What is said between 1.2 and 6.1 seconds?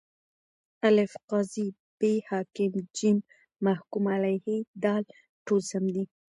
قاضي ب: حاکم ج: محکوم علیه د: ټوله سم دي.